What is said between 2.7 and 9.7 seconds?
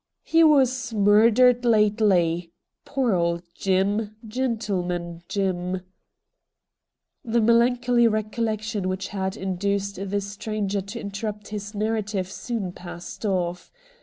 poor old Jim— Gentleman Jim!' The melancholy recollection which had in